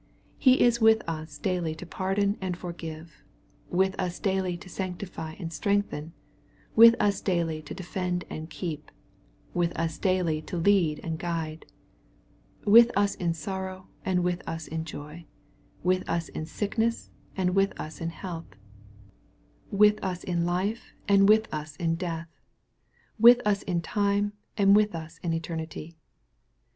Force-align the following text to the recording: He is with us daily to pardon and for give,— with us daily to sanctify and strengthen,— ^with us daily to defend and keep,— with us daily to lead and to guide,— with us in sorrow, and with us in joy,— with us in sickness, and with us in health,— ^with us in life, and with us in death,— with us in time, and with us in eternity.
He 0.39 0.61
is 0.61 0.81
with 0.81 1.03
us 1.07 1.37
daily 1.37 1.75
to 1.75 1.85
pardon 1.85 2.35
and 2.41 2.57
for 2.57 2.73
give,— 2.73 3.21
with 3.69 3.93
us 3.99 4.17
daily 4.17 4.57
to 4.57 4.67
sanctify 4.67 5.33
and 5.33 5.53
strengthen,— 5.53 6.13
^with 6.75 6.95
us 6.99 7.21
daily 7.21 7.61
to 7.61 7.75
defend 7.75 8.25
and 8.27 8.49
keep,— 8.49 8.89
with 9.53 9.77
us 9.79 9.99
daily 9.99 10.41
to 10.41 10.57
lead 10.57 10.99
and 11.03 11.19
to 11.19 11.21
guide,— 11.21 11.67
with 12.65 12.89
us 12.97 13.13
in 13.13 13.35
sorrow, 13.35 13.89
and 14.03 14.23
with 14.23 14.41
us 14.49 14.65
in 14.67 14.85
joy,— 14.85 15.27
with 15.83 16.03
us 16.09 16.29
in 16.29 16.47
sickness, 16.47 17.11
and 17.37 17.51
with 17.51 17.79
us 17.79 18.01
in 18.01 18.09
health,— 18.09 18.55
^with 19.81 19.99
us 20.01 20.23
in 20.23 20.47
life, 20.47 20.93
and 21.07 21.29
with 21.29 21.47
us 21.53 21.75
in 21.75 21.93
death,— 21.93 22.41
with 23.29 23.39
us 23.45 23.61
in 23.61 23.81
time, 23.83 24.33
and 24.57 24.75
with 24.75 24.95
us 24.95 25.19
in 25.19 25.31
eternity. 25.31 25.95